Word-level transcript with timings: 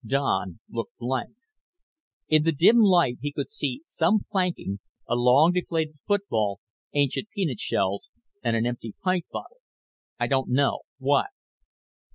Don 0.03 0.59
looked 0.67 0.97
blank. 0.97 1.35
In 2.27 2.41
the 2.41 2.51
dim 2.51 2.77
light 2.77 3.19
he 3.21 3.31
could 3.31 3.51
see 3.51 3.83
some 3.85 4.25
planking, 4.31 4.79
a 5.07 5.13
long 5.13 5.51
deflated 5.51 5.97
football, 6.07 6.59
ancient 6.95 7.29
peanut 7.29 7.59
shells 7.59 8.09
and 8.43 8.55
an 8.55 8.65
empty 8.65 8.95
pint 9.03 9.27
bottle. 9.31 9.57
"I 10.19 10.25
don't 10.25 10.49
know. 10.49 10.79
What?" 10.97 11.27